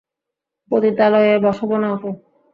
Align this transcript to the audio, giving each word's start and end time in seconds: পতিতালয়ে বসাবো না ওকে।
পতিতালয়ে 0.71 1.33
বসাবো 1.45 1.75
না 1.81 1.87
ওকে। 1.95 2.11